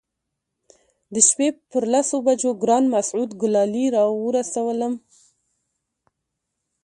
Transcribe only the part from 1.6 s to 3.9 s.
پر لسو بجو ګران مسعود ګلالي